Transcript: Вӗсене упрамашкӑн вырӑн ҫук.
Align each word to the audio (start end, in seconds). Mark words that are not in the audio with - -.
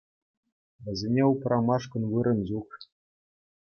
Вӗсене 0.85 1.23
упрамашкӑн 1.33 2.03
вырӑн 2.15 2.39
ҫук. 2.53 2.69